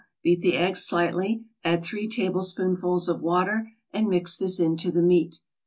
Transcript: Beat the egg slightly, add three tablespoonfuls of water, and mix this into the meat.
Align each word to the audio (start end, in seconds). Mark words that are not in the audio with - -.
Beat 0.23 0.41
the 0.41 0.57
egg 0.57 0.77
slightly, 0.77 1.43
add 1.63 1.85
three 1.85 2.07
tablespoonfuls 2.09 3.07
of 3.07 3.21
water, 3.21 3.73
and 3.93 4.09
mix 4.09 4.35
this 4.35 4.59
into 4.59 4.89
the 4.89 5.03
meat. 5.03 5.41